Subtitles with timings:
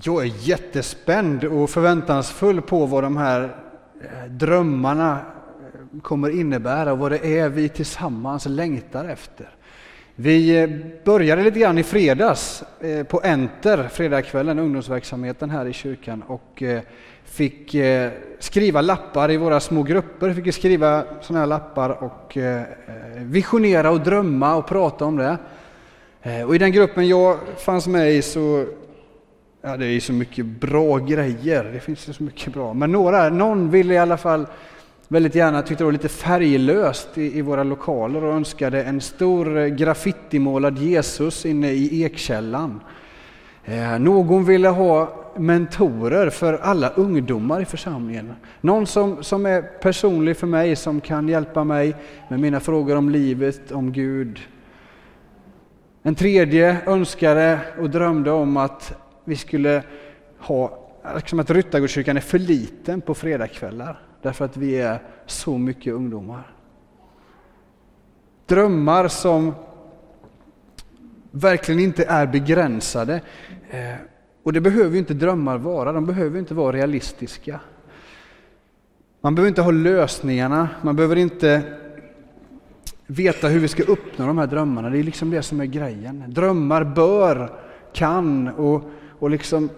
[0.00, 3.56] Jag är jättespänd och förväntansfull på vad de här
[4.00, 9.48] eh, drömmarna eh, kommer innebära och vad det är vi tillsammans längtar efter.
[10.14, 10.70] Vi eh,
[11.04, 12.64] började lite grann i fredags
[13.08, 16.62] på Enter, fredagskvällen, ungdomsverksamheten här i kyrkan och
[17.24, 17.76] fick
[18.38, 20.34] skriva lappar i våra små grupper.
[20.34, 22.38] Fick skriva sådana här lappar och
[23.16, 25.38] visionera och drömma och prata om det.
[26.46, 28.66] Och i den gruppen jag fanns med i så
[29.64, 31.64] Ja, det är så mycket bra grejer.
[31.72, 32.74] Det finns så mycket bra.
[32.74, 34.46] Men några, någon ville i alla fall
[35.08, 39.66] väldigt gärna, tyckte det var lite färglöst i, i våra lokaler och önskade en stor
[39.66, 42.80] graffitimålad Jesus inne i Ekkällan.
[43.64, 48.32] Eh, någon ville ha mentorer för alla ungdomar i församlingen.
[48.60, 51.94] Någon som, som är personlig för mig, som kan hjälpa mig
[52.28, 54.40] med mina frågor om livet, om Gud.
[56.02, 59.82] En tredje önskade och drömde om att vi skulle
[60.38, 60.78] ha,
[61.14, 66.54] liksom att Ryttargårdskyrkan är för liten på fredagskvällar därför att vi är så mycket ungdomar.
[68.46, 69.54] Drömmar som
[71.30, 73.20] verkligen inte är begränsade.
[73.70, 73.94] Eh,
[74.42, 77.60] och det behöver inte drömmar vara, de behöver inte vara realistiska.
[79.20, 81.62] Man behöver inte ha lösningarna, man behöver inte
[83.06, 84.90] veta hur vi ska uppnå de här drömmarna.
[84.90, 86.24] Det är liksom det som är grejen.
[86.28, 87.52] Drömmar bör,
[87.92, 88.90] kan och
[89.22, 89.70] och liksom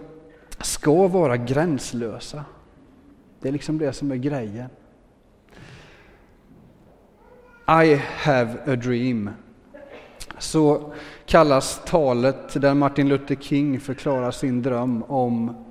[0.59, 2.45] ska vara gränslösa.
[3.39, 4.69] Det är liksom det som är grejen.
[7.67, 9.29] I have a dream.
[10.37, 10.93] Så
[11.25, 15.65] kallas talet där Martin Luther King förklarar sin dröm om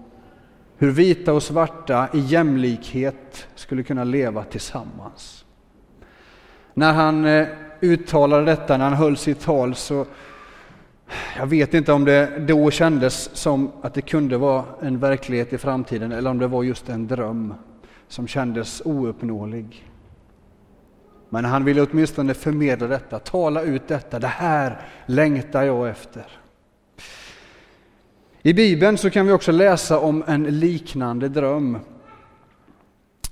[0.76, 5.44] hur vita och svarta i jämlikhet skulle kunna leva tillsammans.
[6.74, 7.48] När han eh,
[7.80, 10.06] uttalade detta, när han höll sitt tal, så
[11.36, 15.58] jag vet inte om det då kändes som att det kunde vara en verklighet i
[15.58, 17.54] framtiden eller om det var just en dröm
[18.08, 19.90] som kändes ouppnåelig.
[21.28, 24.18] Men han ville åtminstone förmedla detta, tala ut detta.
[24.18, 26.26] Det här längtar jag efter.
[28.42, 31.78] I Bibeln så kan vi också läsa om en liknande dröm.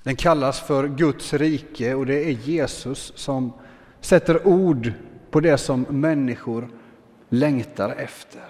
[0.03, 3.53] Den kallas för Guds rike och det är Jesus som
[4.01, 4.93] sätter ord
[5.31, 6.69] på det som människor
[7.33, 8.43] längtar efter.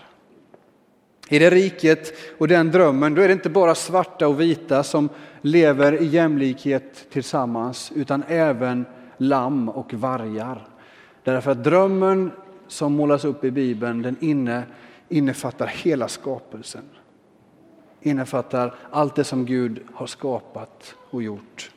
[1.28, 5.09] I det riket och den drömmen, då är det inte bara svarta och vita som
[5.41, 8.84] lever i jämlikhet tillsammans, utan även
[9.16, 10.66] lamm och vargar.
[11.25, 12.31] Därför att drömmen
[12.69, 14.62] som målas upp i Bibeln, den inne,
[15.09, 16.84] innefattar hela skapelsen.
[18.00, 21.70] Innefattar allt det som Gud har skapat och gjort.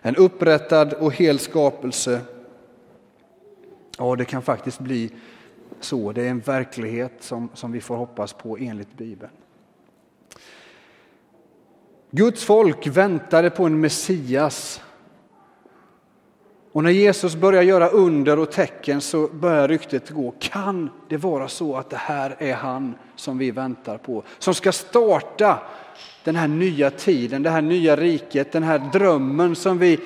[0.00, 2.20] En upprättad och hel skapelse,
[3.98, 5.10] ja det kan faktiskt bli
[5.80, 6.12] så.
[6.12, 9.32] Det är en verklighet som, som vi får hoppas på enligt Bibeln.
[12.10, 14.82] Guds folk väntade på en Messias.
[16.72, 20.34] Och när Jesus börjar göra under och tecken så börjar ryktet gå.
[20.38, 24.22] Kan det vara så att det här är han som vi väntar på?
[24.38, 25.58] Som ska starta
[26.24, 30.00] den här nya tiden, det här nya riket, den här drömmen som vi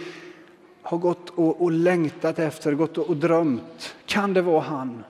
[0.82, 3.94] har gått och, och längtat efter, gått och, och drömt.
[4.06, 5.04] Kan det vara han?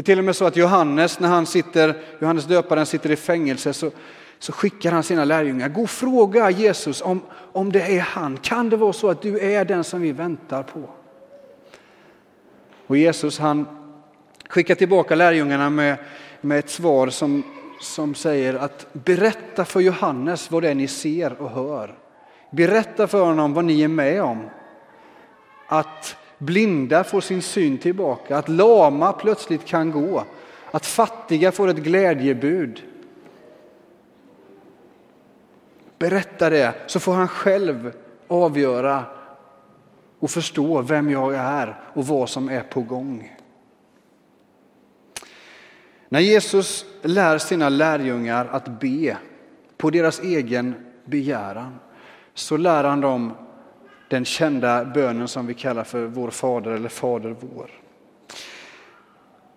[0.00, 3.16] Det är till och med så att Johannes, när han sitter, Johannes döparen sitter i
[3.16, 3.90] fängelse, så,
[4.38, 5.68] så skickar han sina lärjungar.
[5.68, 7.20] Gå och fråga Jesus om,
[7.52, 8.36] om det är han.
[8.36, 10.82] Kan det vara så att du är den som vi väntar på?
[12.86, 13.66] Och Jesus han
[14.48, 15.96] skickar tillbaka lärjungarna med,
[16.40, 17.42] med ett svar som,
[17.80, 21.94] som säger att berätta för Johannes vad det är ni ser och hör.
[22.50, 24.50] Berätta för honom vad ni är med om.
[25.68, 30.24] Att Blinda får sin syn tillbaka, att lama plötsligt kan gå,
[30.70, 32.82] att fattiga får ett glädjebud.
[35.98, 37.92] Berätta det så får han själv
[38.28, 39.04] avgöra
[40.18, 43.36] och förstå vem jag är och vad som är på gång.
[46.08, 49.16] När Jesus lär sina lärjungar att be
[49.76, 50.74] på deras egen
[51.04, 51.78] begäran
[52.34, 53.32] så lär han dem
[54.10, 57.70] den kända bönen som vi kallar för Vår Fader eller Fader vår.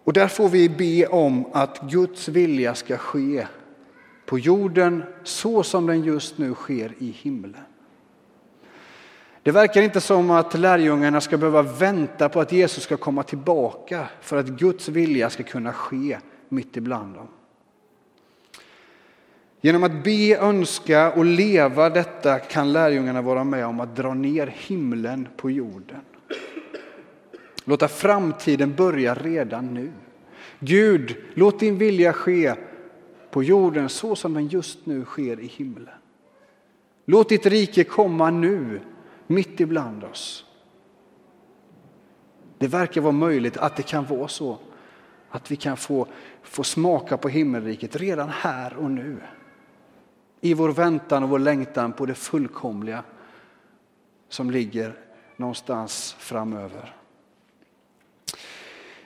[0.03, 3.47] Och där får vi be om att Guds vilja ska ske
[4.25, 7.61] på jorden så som den just nu sker i himlen.
[9.43, 14.07] Det verkar inte som att lärjungarna ska behöva vänta på att Jesus ska komma tillbaka
[14.21, 16.17] för att Guds vilja ska kunna ske
[16.49, 17.27] mitt ibland dem.
[19.65, 24.47] Genom att be, önska och leva detta kan lärjungarna vara med om att dra ner
[24.47, 26.01] himlen på jorden.
[27.63, 29.91] Låta framtiden börja redan nu.
[30.59, 32.55] Gud, låt din vilja ske
[33.31, 35.95] på jorden så som den just nu sker i himlen.
[37.05, 38.81] Låt ditt rike komma nu,
[39.27, 40.45] mitt ibland oss.
[42.57, 44.57] Det verkar vara möjligt att det kan vara så
[45.29, 46.07] att vi kan få,
[46.41, 49.17] få smaka på himmelriket redan här och nu.
[50.45, 53.03] I vår väntan och vår längtan på det fullkomliga
[54.29, 54.93] som ligger
[55.35, 56.95] någonstans framöver.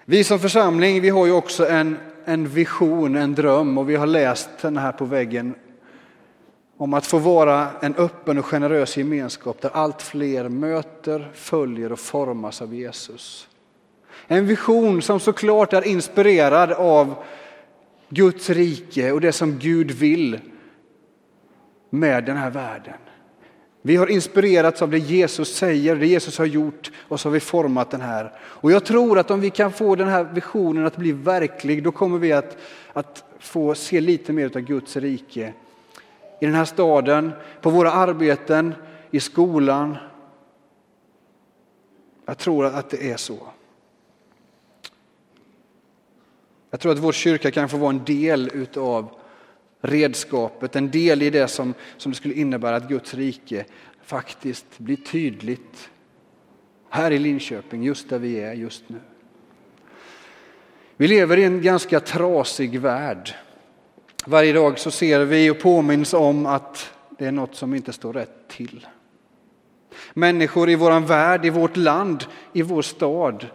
[0.06, 4.07] Vi som församling vi har ju också en, en vision, en dröm och vi har
[4.07, 5.56] läst den här på väggen
[6.78, 12.00] om att få vara en öppen och generös gemenskap där allt fler möter, följer och
[12.00, 13.48] formas av Jesus.
[14.28, 17.16] En vision som såklart är inspirerad av
[18.10, 20.39] Guds rike och det som Gud vill
[21.89, 22.98] med den här världen.
[23.81, 27.39] Vi har inspirerats av det Jesus säger, det Jesus har gjort och så har vi
[27.39, 28.31] format den här.
[28.39, 31.92] Och jag tror att om vi kan få den här visionen att bli verklig, då
[31.92, 32.57] kommer vi att,
[32.94, 35.54] att få se lite mer av Guds rike
[36.39, 37.31] i den här staden,
[37.62, 38.74] på våra arbeten,
[39.12, 39.98] i skolan.
[42.25, 43.38] Jag tror att det är så.
[46.69, 49.10] Jag tror att vår kyrka kan få vara en del utav
[49.81, 53.65] redskapet, en del i det som, som det skulle innebära att Guds rike
[54.03, 55.89] faktiskt blir tydligt
[56.89, 59.00] här i Linköping, just där vi är just nu.
[60.97, 63.35] Vi lever i en ganska trasig värld.
[64.25, 68.13] Varje dag så ser vi och påminns om att det är något som inte står
[68.13, 68.88] rätt till.
[70.13, 73.47] Människor i vår värld, i vårt land, i vår stad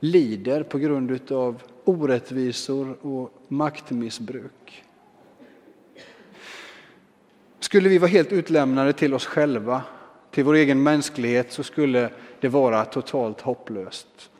[0.00, 4.84] lider på grund av orättvisor och maktmissbruk.
[7.70, 9.82] Skulle vi vara helt utlämnade till oss själva,
[10.30, 14.30] till vår egen mänsklighet, så skulle det vara totalt hopplöst.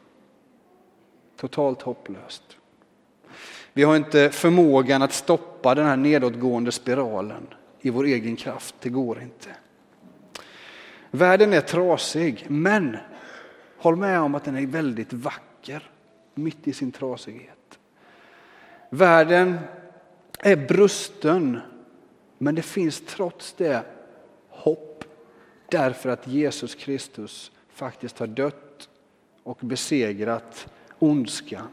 [1.36, 2.42] Totalt hopplöst.
[3.72, 7.46] Vi har inte förmågan att stoppa den här nedåtgående spiralen
[7.80, 8.74] i vår egen kraft.
[8.80, 9.48] Det går inte.
[11.10, 12.96] Världen är trasig, men
[13.78, 15.90] håll med om att den är väldigt vacker
[16.34, 17.78] mitt i sin trasighet.
[18.90, 19.58] Världen
[20.38, 21.60] är brusten,
[22.42, 23.84] men det finns trots det
[24.48, 25.04] hopp
[25.68, 28.88] därför att Jesus Kristus faktiskt har dött
[29.42, 31.68] och besegrat ondskan.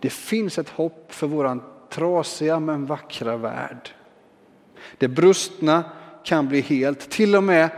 [0.00, 3.90] Det finns ett hopp för vår trasiga men vackra värld.
[4.98, 5.84] Det brustna
[6.24, 7.70] kan bli helt, till och med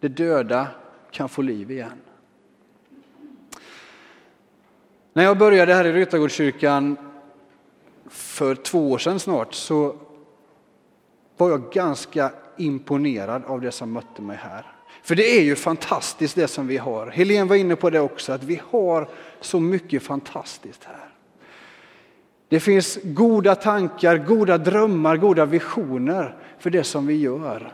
[0.00, 0.68] det döda
[1.10, 2.00] kan få liv igen.
[5.12, 6.96] När jag började här i Ryttargårdskyrkan
[8.10, 9.96] för två år sedan snart så
[11.36, 14.66] var jag ganska imponerad av det som mötte mig här.
[15.02, 17.06] För det är ju fantastiskt det som vi har.
[17.06, 19.08] Helene var inne på det också, att vi har
[19.40, 21.08] så mycket fantastiskt här.
[22.48, 27.72] Det finns goda tankar, goda drömmar, goda visioner för det som vi gör.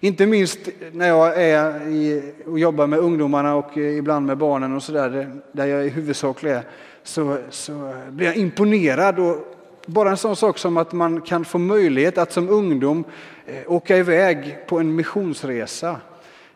[0.00, 0.58] Inte minst
[0.92, 5.66] när jag är i, och jobbar med ungdomarna och ibland med barnen och sådär, där
[5.66, 6.62] jag i huvudsak är,
[7.02, 9.18] så, så blir jag imponerad.
[9.18, 9.55] Och
[9.86, 13.04] bara en sån sak som att man kan få möjlighet att som ungdom
[13.46, 16.00] eh, åka iväg på en missionsresa.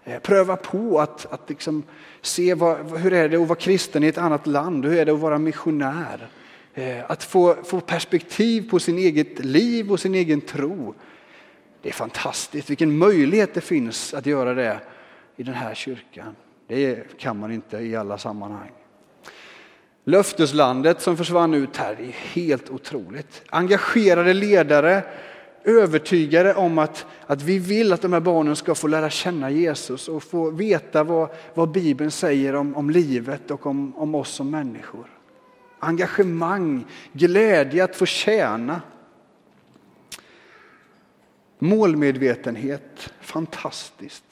[0.04, 1.82] Eh, pröva på att, att liksom
[2.22, 5.12] se vad, hur är det att vara kristen i ett annat land, hur är det
[5.12, 6.28] att vara missionär.
[6.74, 10.94] Eh, att få, få perspektiv på sin eget liv och sin egen tro.
[11.82, 14.80] Det är fantastiskt, vilken möjlighet det finns att göra det
[15.36, 16.36] i den här kyrkan.
[16.66, 18.70] Det kan man inte i alla sammanhang.
[20.10, 23.42] Löfteslandet som försvann ut här är helt otroligt.
[23.50, 25.02] Engagerade ledare,
[25.64, 30.08] övertygade om att, att vi vill att de här barnen ska få lära känna Jesus
[30.08, 34.50] och få veta vad, vad Bibeln säger om, om livet och om, om oss som
[34.50, 35.06] människor.
[35.78, 38.80] Engagemang, glädje att få tjäna.
[41.58, 44.24] Målmedvetenhet, fantastiskt.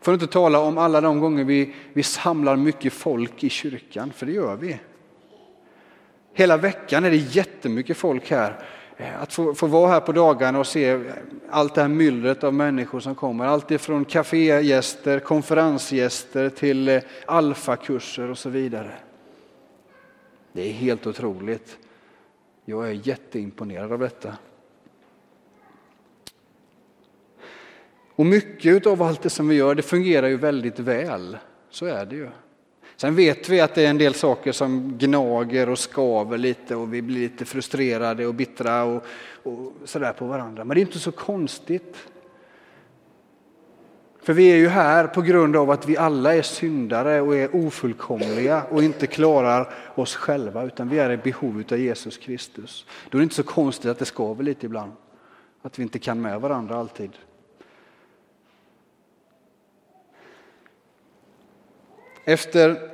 [0.00, 4.12] För att inte tala om alla de gånger vi, vi samlar mycket folk i kyrkan,
[4.12, 4.80] för det gör vi.
[6.34, 8.64] Hela veckan är det jättemycket folk här.
[8.96, 11.00] Eh, att få, få vara här på dagarna och se
[11.50, 13.44] allt det här myllret av människor som kommer.
[13.44, 18.92] Allt ifrån kafégäster, konferensgäster till eh, alfakurser och så vidare.
[20.52, 21.78] Det är helt otroligt.
[22.64, 24.36] Jag är jätteimponerad av detta.
[28.20, 31.36] Och mycket av allt det som vi gör, det fungerar ju väldigt väl.
[31.70, 32.28] Så är det ju.
[32.96, 36.94] Sen vet vi att det är en del saker som gnager och skaver lite och
[36.94, 39.04] vi blir lite frustrerade och bittra och,
[39.42, 40.64] och sådär på varandra.
[40.64, 41.96] Men det är inte så konstigt.
[44.22, 47.56] För vi är ju här på grund av att vi alla är syndare och är
[47.56, 52.86] ofullkomliga och inte klarar oss själva utan vi är i behov av Jesus Kristus.
[53.10, 54.92] Då är det inte så konstigt att det skaver lite ibland.
[55.62, 57.10] Att vi inte kan med varandra alltid.
[62.24, 62.90] Efter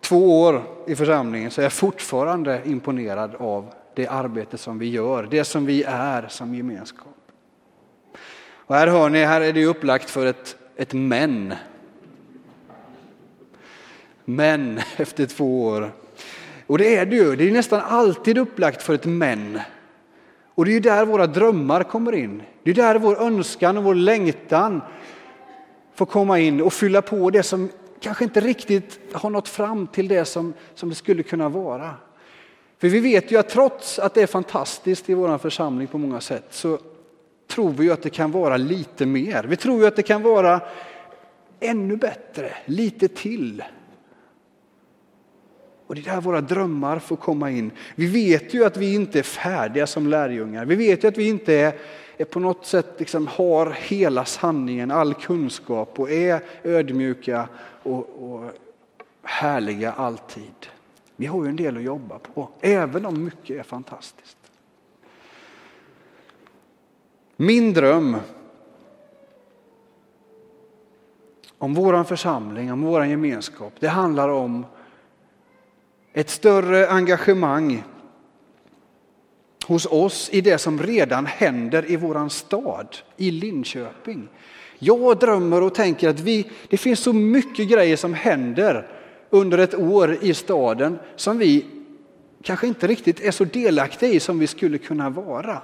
[0.00, 5.28] två år i församlingen så är jag fortfarande imponerad av det arbete som vi gör,
[5.30, 7.06] det som vi är som gemenskap.
[8.54, 11.54] Och här hör ni, här är det upplagt för ett, ett men.
[14.24, 15.92] Men efter två år.
[16.66, 19.60] Och det är det ju, det är nästan alltid upplagt för ett men.
[20.54, 22.42] Och det är ju där våra drömmar kommer in.
[22.62, 24.80] Det är där vår önskan och vår längtan
[25.94, 27.68] får komma in och fylla på det som
[28.02, 31.94] kanske inte riktigt har nått fram till det som, som det skulle kunna vara.
[32.78, 36.20] För vi vet ju att trots att det är fantastiskt i vår församling på många
[36.20, 36.78] sätt så
[37.48, 39.44] tror vi ju att det kan vara lite mer.
[39.44, 40.60] Vi tror ju att det kan vara
[41.60, 43.64] ännu bättre, lite till.
[45.86, 47.70] Och det är där våra drömmar får komma in.
[47.94, 50.64] Vi vet ju att vi inte är färdiga som lärjungar.
[50.64, 51.72] Vi vet ju att vi inte är,
[52.22, 57.48] är på något sätt liksom har hela sanningen, all kunskap och är ödmjuka
[57.82, 58.50] och, och
[59.22, 60.66] härliga alltid.
[61.16, 64.36] Vi har ju en del att jobba på, även om mycket är fantastiskt.
[67.36, 68.16] Min dröm
[71.58, 74.66] om vår församling, om vår gemenskap, det handlar om
[76.12, 77.84] ett större engagemang
[79.62, 84.28] hos oss i det som redan händer i våran stad, i Linköping.
[84.78, 88.86] Jag drömmer och tänker att vi, det finns så mycket grejer som händer
[89.30, 91.66] under ett år i staden som vi
[92.42, 95.62] kanske inte riktigt är så delaktiga i som vi skulle kunna vara.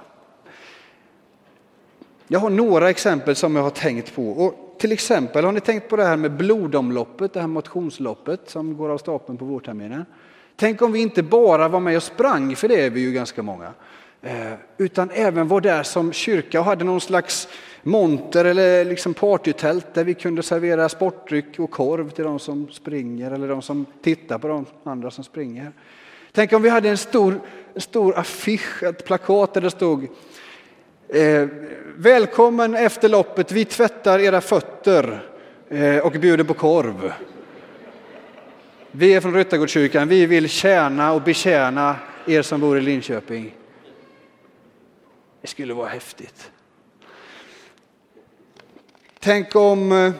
[2.27, 4.31] Jag har några exempel som jag har tänkt på.
[4.31, 8.77] Och till exempel, har ni tänkt på det här med blodomloppet, det här motionsloppet som
[8.77, 10.05] går av stapeln på vårterminen?
[10.59, 13.43] Tänk om vi inte bara var med och sprang, för det är vi ju ganska
[13.43, 13.73] många,
[14.21, 17.47] eh, utan även var där som kyrka och hade någon slags
[17.83, 23.31] monter eller liksom partytält där vi kunde servera sportdryck och korv till de som springer
[23.31, 25.71] eller de som tittar på de andra som springer.
[26.31, 27.39] Tänk om vi hade en stor,
[27.73, 30.07] en stor affisch, ett plakat där det stod
[31.07, 31.47] eh,
[31.95, 35.21] Välkommen efter loppet, vi tvättar era fötter
[35.69, 37.13] eh, och bjuder på korv.
[38.91, 43.55] Vi är från Ryttargårdskyrkan, vi vill tjäna och betjäna er som bor i Linköping.
[45.41, 46.51] Det skulle vara häftigt.
[49.19, 50.11] Tänk om eh,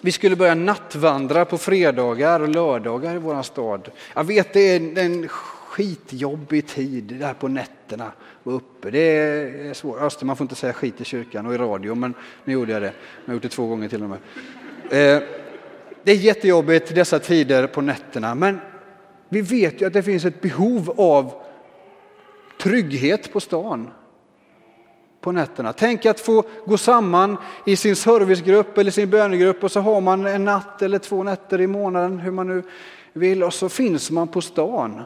[0.00, 3.90] vi skulle börja nattvandra på fredagar och lördagar i vår stad.
[4.14, 8.12] Jag vet det är en skitjobbig tid där på nätterna
[8.42, 8.90] och uppe.
[8.90, 10.00] Det är svårt.
[10.00, 12.82] Öster, man får inte säga skit i kyrkan och i radio, men nu gjorde jag
[12.82, 12.92] det.
[13.24, 14.18] Jag har gjort det två gånger till och med.
[15.16, 15.22] Eh,
[16.04, 18.60] det är jättejobbigt dessa tider på nätterna, men
[19.28, 21.32] vi vet ju att det finns ett behov av
[22.60, 23.90] trygghet på stan
[25.20, 25.72] på nätterna.
[25.72, 30.26] Tänk att få gå samman i sin servicegrupp eller sin bönegrupp och så har man
[30.26, 32.62] en natt eller två nätter i månaden, hur man nu
[33.12, 35.02] vill, och så finns man på stan.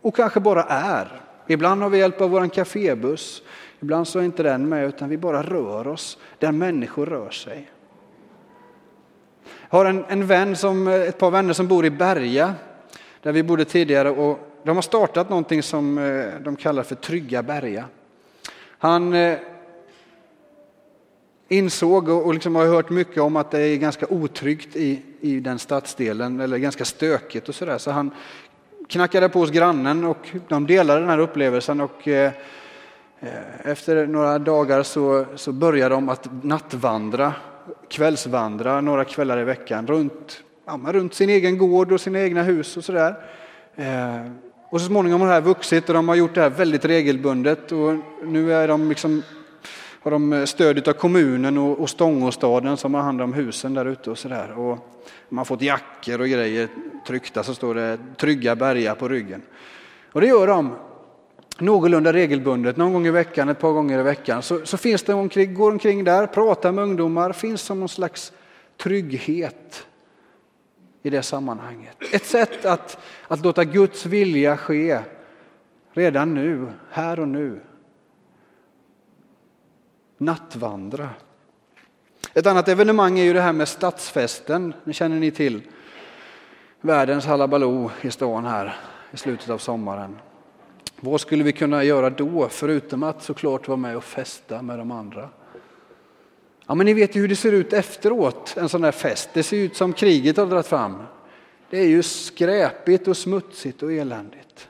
[0.00, 1.20] Och kanske bara är.
[1.46, 3.42] Ibland har vi hjälp av vår kafébuss,
[3.80, 7.70] ibland så är inte den med utan vi bara rör oss där människor rör sig.
[9.70, 12.54] Jag har en, en vän som, eh, ett par vänner som bor i Berga,
[13.22, 17.42] där vi bodde tidigare och de har startat någonting som eh, de kallar för Trygga
[17.42, 17.84] Berga.
[18.78, 19.38] Han eh,
[21.48, 25.58] insåg och liksom har hört mycket om att det är ganska otryggt i, i den
[25.58, 27.78] stadsdelen, eller ganska stökigt och sådär.
[27.78, 28.10] Så han
[28.88, 31.80] knackade på hos grannen och de delade den här upplevelsen.
[31.80, 32.32] Och, eh,
[33.62, 37.32] efter några dagar så, så började de att nattvandra,
[37.88, 42.76] kvällsvandra några kvällar i veckan runt, ja, runt sin egen gård och sina egna hus
[42.76, 43.14] och sådär.
[43.76, 44.30] Eh,
[44.70, 47.72] och så småningom har det här vuxit och de har gjort det här väldigt regelbundet
[47.72, 47.94] och
[48.24, 49.22] nu är de liksom,
[50.00, 54.10] har de stöd av kommunen och, och Stångåstaden som har hand om husen där ute
[54.10, 54.58] och sådär.
[54.58, 54.78] Och
[55.28, 56.68] de har fått jackor och grejer
[57.06, 59.42] tryckta så står det Trygga Berga på ryggen.
[60.12, 60.76] Och det gör de
[61.58, 64.42] någorlunda regelbundet, någon gång i veckan, ett par gånger i veckan.
[64.42, 68.32] Så, så finns det omkring, går omkring där, pratar med ungdomar, finns som någon slags
[68.76, 69.86] trygghet
[71.02, 71.96] i det sammanhanget.
[72.12, 74.98] Ett sätt att, att låta Guds vilja ske
[75.92, 77.60] redan nu, här och nu.
[80.18, 81.08] Nattvandra.
[82.34, 85.62] Ett annat evenemang är ju det här med stadsfesten, det känner ni till.
[86.80, 88.76] Världens halabaloo i stan här
[89.10, 90.18] i slutet av sommaren.
[91.04, 94.90] Vad skulle vi kunna göra då, förutom att såklart vara med och festa med de
[94.90, 95.28] andra?
[96.66, 99.30] Ja, men ni vet ju hur det ser ut efteråt, en sån här fest.
[99.32, 101.02] Det ser ut som kriget har dragit fram.
[101.70, 104.68] Det är ju skräpigt och smutsigt och eländigt.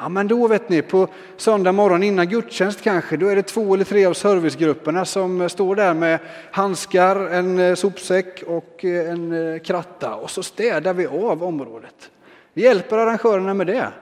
[0.00, 3.74] Ja, men då vet ni, på söndag morgon innan gudstjänst kanske, då är det två
[3.74, 6.18] eller tre av servicegrupperna som står där med
[6.50, 12.10] handskar, en eh, sopsäck och eh, en eh, kratta och så städar vi av området.
[12.52, 13.92] Vi hjälper arrangörerna med det.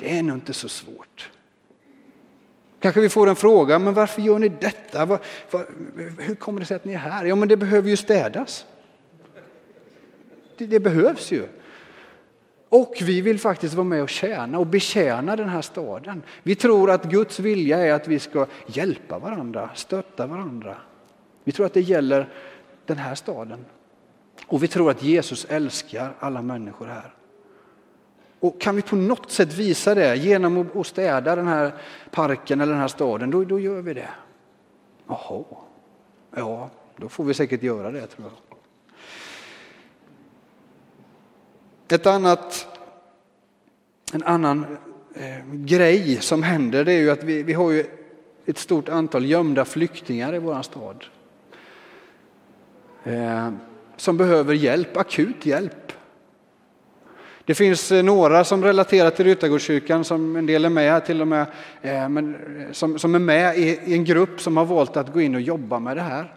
[0.00, 1.30] Det är nog inte så svårt.
[2.80, 5.04] Kanske vi får en fråga, men varför gör ni detta?
[5.04, 5.18] Var,
[5.50, 5.66] var,
[6.18, 7.24] hur kommer det sig att ni är här?
[7.24, 8.66] Ja, men det behöver ju städas.
[10.56, 11.48] Det, det behövs ju.
[12.68, 16.22] Och vi vill faktiskt vara med och tjäna och betjäna den här staden.
[16.42, 20.76] Vi tror att Guds vilja är att vi ska hjälpa varandra, stötta varandra.
[21.44, 22.28] Vi tror att det gäller
[22.86, 23.64] den här staden.
[24.46, 27.14] Och vi tror att Jesus älskar alla människor här.
[28.40, 31.72] Och kan vi på något sätt visa det genom att städa den här
[32.10, 34.08] parken eller den här staden, då, då gör vi det.
[35.06, 35.44] Jaha,
[36.36, 38.56] ja, då får vi säkert göra det tror jag.
[41.98, 42.78] Ett annat,
[44.12, 44.76] en annan
[45.14, 47.86] eh, grej som händer det är ju att vi, vi har ju
[48.46, 51.04] ett stort antal gömda flyktingar i vår stad.
[53.04, 53.50] Eh,
[53.96, 55.92] som behöver hjälp, akut hjälp.
[57.50, 61.20] Det finns eh, några som relaterar till Ryttargårdskyrkan, som en del är med här till
[61.20, 61.46] och med,
[61.82, 65.12] eh, men eh, som, som är med i, i en grupp som har valt att
[65.12, 66.34] gå in och jobba med det här.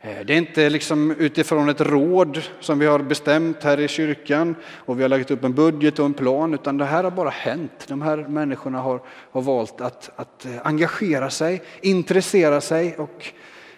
[0.00, 4.98] Det är inte liksom utifrån ett råd som vi har bestämt här i kyrkan och
[4.98, 7.84] vi har lagt upp en budget och en plan, utan det här har bara hänt.
[7.88, 9.00] De här människorna har,
[9.32, 13.26] har valt att, att engagera sig, intressera sig och,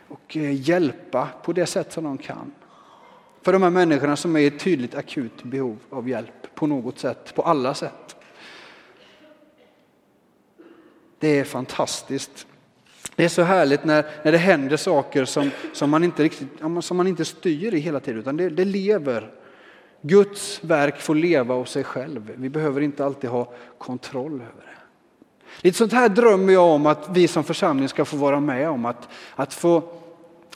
[0.08, 2.52] och hjälpa på det sätt som de kan.
[3.42, 6.99] För de här människorna som är i ett tydligt akut behov av hjälp på något
[6.99, 8.16] sätt, på alla sätt.
[11.18, 12.46] Det är fantastiskt
[13.16, 16.49] det är så härligt när, när det händer saker som, som, man inte riktigt,
[16.80, 19.30] som man inte styr i hela tiden, utan det, det lever.
[20.00, 22.32] Guds verk får leva av sig själv.
[22.37, 24.75] Vi behöver inte alltid ha kontroll över det.
[25.61, 28.85] Lite sånt här drömmer jag om att vi som församling ska få vara med om.
[28.85, 29.83] Att, att få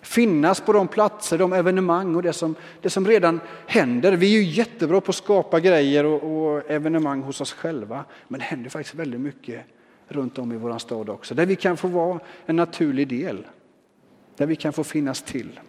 [0.02, 4.12] finnas på de platser, de evenemang och det som, det som redan händer.
[4.12, 8.04] Vi är ju jättebra på att skapa grejer och, och evenemang hos oss själva.
[8.28, 9.64] Men det händer faktiskt väldigt mycket
[10.08, 11.34] runt om i vår stad också.
[11.34, 13.46] Där vi kan få vara en naturlig del.
[14.37, 15.61] Där vi kan få finnas till.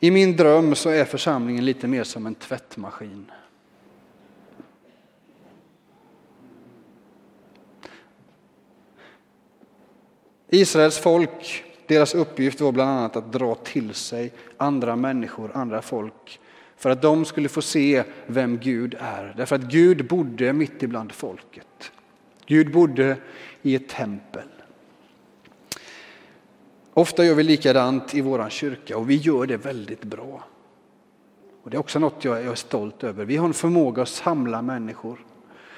[0.00, 3.30] I min dröm så är församlingen lite mer som en tvättmaskin.
[10.54, 16.40] Israels folk, deras uppgift var bland annat att dra till sig andra människor, andra folk
[16.76, 19.34] för att de skulle få se vem Gud är.
[19.36, 21.92] Därför att Gud bodde mitt ibland folket.
[22.46, 23.16] Gud bodde
[23.62, 24.48] i ett tempel.
[26.94, 30.44] Ofta gör vi likadant i vår kyrka och vi gör det väldigt bra.
[31.62, 33.24] Och Det är också något jag är stolt över.
[33.24, 35.24] Vi har en förmåga att samla människor.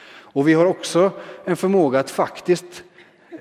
[0.08, 1.10] Och vi har också
[1.44, 2.84] en förmåga att faktiskt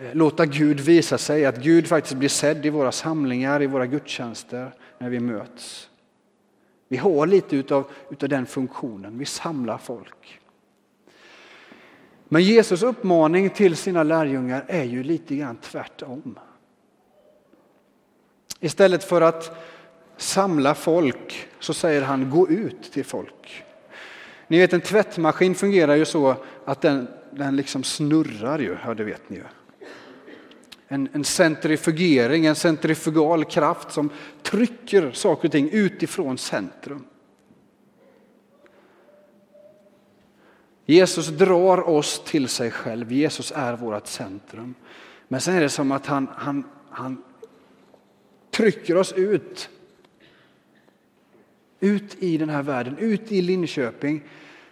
[0.01, 3.85] Eh, låta Gud visa sig, att Gud faktiskt blir sedd i våra samlingar, i våra
[3.85, 5.89] gudstjänster, när vi möts.
[6.87, 10.39] Vi har lite utav, utav den funktionen, vi samlar folk.
[12.27, 16.39] Men Jesus uppmaning till sina lärjungar är ju lite grann tvärtom.
[18.59, 19.57] Istället för att
[20.17, 23.63] samla folk så säger han gå ut till folk.
[24.47, 29.03] Ni vet en tvättmaskin fungerar ju så att den, den liksom snurrar ju, ja det
[29.03, 29.43] vet ni ju
[30.87, 34.09] en, en centrifugering, en centrifugal kraft som
[34.43, 37.05] trycker saker och ting utifrån centrum.
[40.85, 44.75] Jesus drar oss till sig själv, Jesus är vårt centrum.
[45.27, 47.23] Men sen är det som att han, han, han
[48.51, 49.69] trycker oss ut.
[51.79, 54.23] Ut i den här världen, ut i Linköping.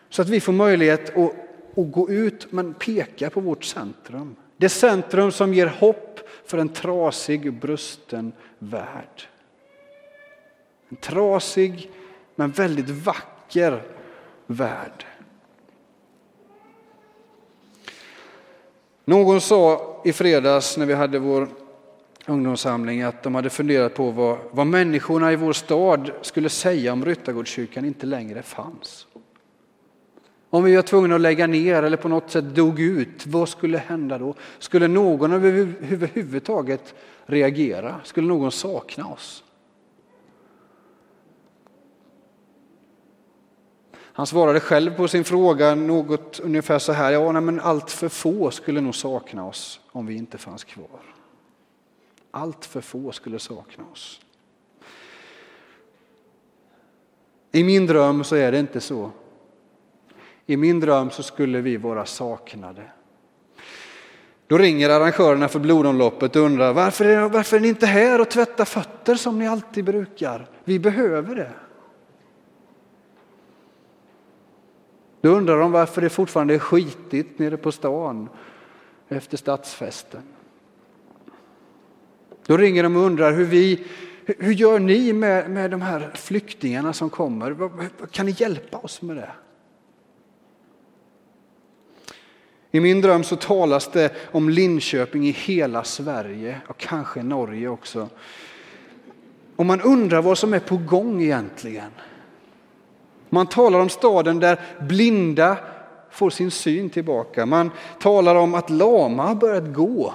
[0.09, 1.31] Så att vi får möjlighet att,
[1.77, 4.35] att gå ut men peka på vårt centrum.
[4.57, 9.27] Det centrum som ger hopp för en trasig, brusten värld.
[10.89, 11.91] En trasig
[12.35, 13.83] men väldigt vacker
[14.47, 15.05] värld.
[19.05, 21.47] Någon sa i fredags när vi hade vår
[22.25, 27.05] ungdomssamling att de hade funderat på vad, vad människorna i vår stad skulle säga om
[27.05, 29.07] Ryttargårdskyrkan inte längre fanns.
[30.53, 33.77] Om vi var tvungna att lägga ner eller på något sätt dog ut, vad skulle
[33.77, 34.35] hända då?
[34.59, 37.95] Skulle någon överhuvudtaget reagera?
[38.03, 39.43] Skulle någon sakna oss?
[43.95, 48.09] Han svarade själv på sin fråga något ungefär så här, ja nej, men allt för
[48.09, 51.01] få skulle nog sakna oss om vi inte fanns kvar.
[52.31, 54.21] Allt för få skulle sakna oss.
[57.51, 59.11] I min dröm så är det inte så.
[60.45, 62.81] I min dröm så skulle vi vara saknade.
[64.47, 68.29] Då ringer arrangörerna för blodomloppet och undrar varför är, varför är ni inte här och
[68.29, 70.47] tvättar fötter som ni alltid brukar?
[70.63, 71.51] Vi behöver det.
[75.21, 78.29] Då undrar de varför det fortfarande är skitigt nere på stan
[79.07, 80.21] efter stadsfesten.
[82.45, 83.85] Då ringer de och undrar hur vi,
[84.25, 87.69] hur gör ni med, med de här flyktingarna som kommer?
[88.11, 89.31] Kan ni hjälpa oss med det?
[92.75, 98.09] I min dröm så talas det om Linköping i hela Sverige och kanske Norge också.
[99.55, 101.91] Och man undrar vad som är på gång egentligen.
[103.29, 105.57] Man talar om staden där blinda
[106.09, 107.45] får sin syn tillbaka.
[107.45, 110.13] Man talar om att lama har börjat gå.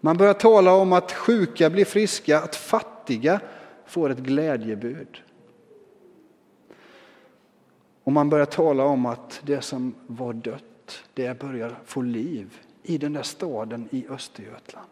[0.00, 3.40] Man börjar tala om att sjuka blir friska, att fattiga
[3.86, 5.22] får ett glädjebud.
[8.04, 10.64] Och man börjar tala om att det som var dött,
[11.14, 14.86] det börjar få liv i den där staden i Östergötland.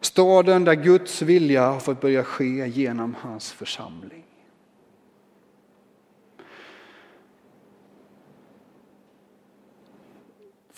[0.00, 4.24] Staden där Guds vilja har fått börja ske genom hans församling.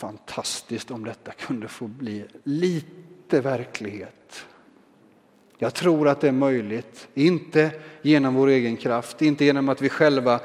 [0.03, 4.47] fantastiskt om detta kunde få bli lite verklighet.
[5.59, 7.71] Jag tror att det är möjligt, inte
[8.03, 10.40] genom vår egen kraft, inte genom att vi själva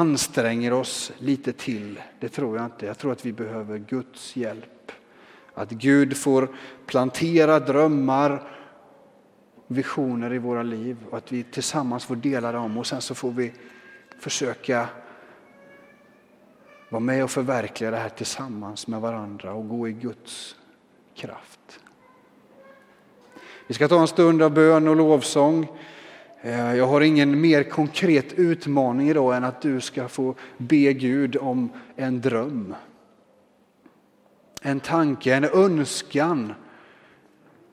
[0.00, 2.00] anstränger oss lite till.
[2.20, 2.86] Det tror jag inte.
[2.86, 4.92] Jag tror att vi behöver Guds hjälp.
[5.54, 6.48] Att Gud får
[6.86, 8.42] plantera drömmar,
[9.66, 13.30] visioner i våra liv och att vi tillsammans får dela dem och sen så får
[13.30, 13.52] vi
[14.20, 14.88] försöka
[16.88, 20.56] vara med och förverkliga det här tillsammans med varandra och gå i Guds
[21.14, 21.80] kraft.
[23.66, 25.68] Vi ska ta en stund av bön och lovsång.
[26.46, 31.36] Eh, jag har ingen mer konkret utmaning idag än att du ska få be Gud
[31.36, 32.74] om en dröm.
[34.62, 36.54] En tanke, en önskan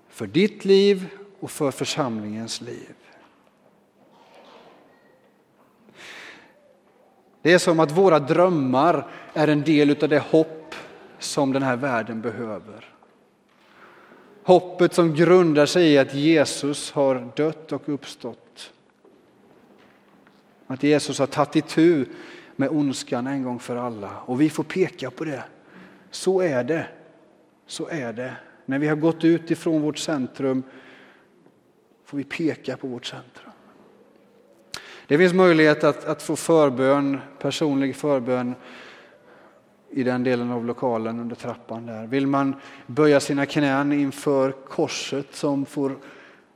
[0.09, 1.07] för ditt liv
[1.39, 2.93] och för församlingens liv.
[7.41, 10.75] Det är som att våra drömmar är en del av det hopp
[11.19, 12.92] som den här världen behöver.
[14.43, 18.73] Hoppet som grundar sig i att Jesus har dött och uppstått.
[20.67, 22.05] Att Jesus har tagit itu
[22.55, 25.43] med ondskan en gång för alla och vi får peka på det.
[26.11, 26.87] Så är det.
[27.67, 28.33] Så är det.
[28.65, 30.63] När vi har gått ut ifrån vårt centrum
[32.05, 33.51] får vi peka på vårt centrum.
[35.07, 38.55] Det finns möjlighet att, att få förbön, personlig förbön
[39.95, 42.07] i den delen av lokalen under trappan där.
[42.07, 42.55] Vill man
[42.87, 45.95] böja sina knän inför korset som får,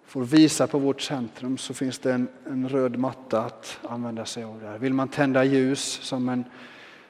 [0.05, 4.43] får visa på vårt centrum så finns det en, en röd matta att använda sig
[4.43, 4.77] av där.
[4.77, 6.43] Vill man tända ljus som en,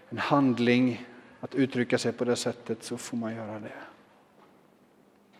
[0.10, 1.06] en handling
[1.40, 3.87] att uttrycka sig på det sättet så får man göra det.